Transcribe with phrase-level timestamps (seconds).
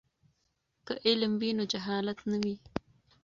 [0.85, 2.55] که علم وي نو جهالت نه وي.